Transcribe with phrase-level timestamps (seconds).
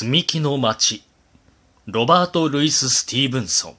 [0.00, 1.04] 積み木の町
[1.86, 3.76] ロバート・ルイス・スティーブンソン。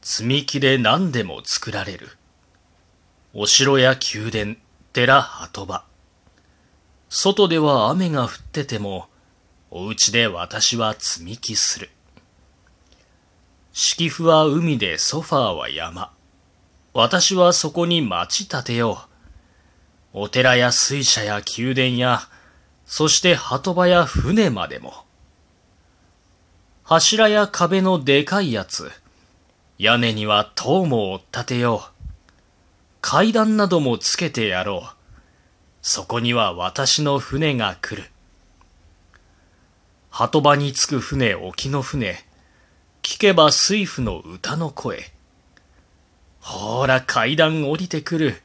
[0.00, 2.08] 積み木で何でも作られる。
[3.34, 4.56] お城や宮殿
[4.94, 5.84] 寺鳩場。
[7.10, 9.08] 外では雨が降ってても
[9.70, 11.90] お家で私は積み木する。
[13.74, 16.10] 敷布は海でソファーは山。
[16.94, 19.06] 私はそこに町建てよ
[20.14, 20.20] う。
[20.20, 22.30] お寺や水車や宮殿や
[22.86, 25.04] そして鳩場や船までも。
[26.82, 28.90] 柱や壁のでかいやつ。
[29.78, 32.04] 屋根には塔も追っ立てよう。
[33.00, 34.96] 階段などもつけてやろう。
[35.82, 38.08] そこには私の船が来る。
[40.10, 42.24] 鳩場に着く船沖の船。
[43.02, 45.10] 聞けば水夫の歌の声。
[46.40, 48.42] ほら階段降りてくる。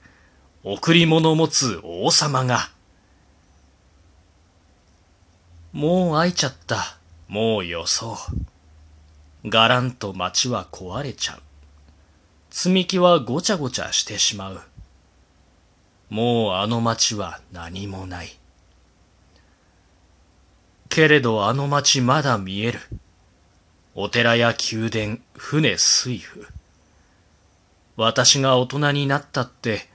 [0.64, 2.72] 贈り物持つ王様が。
[5.80, 6.98] もう会いちゃった。
[7.30, 8.18] もう予想。
[9.46, 11.42] がらんと街は壊れちゃう。
[12.50, 14.60] 積み木はごちゃごちゃしてしまう。
[16.10, 18.38] もうあの街は何もない。
[20.90, 22.80] けれどあの街まだ見える。
[23.96, 26.46] お寺や宮殿、船水夫。
[27.96, 29.88] 私が大人になったって、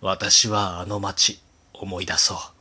[0.00, 1.40] 私はあの街
[1.72, 2.57] 思い出そう。